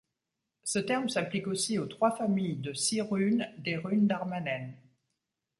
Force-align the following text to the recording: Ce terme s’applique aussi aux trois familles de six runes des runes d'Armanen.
Ce 0.63 0.79
terme 0.79 1.09
s’applique 1.09 1.45
aussi 1.45 1.77
aux 1.77 1.85
trois 1.85 2.15
familles 2.15 2.55
de 2.55 2.73
six 2.73 3.01
runes 3.03 3.47
des 3.59 3.77
runes 3.77 4.07
d'Armanen. 4.07 4.73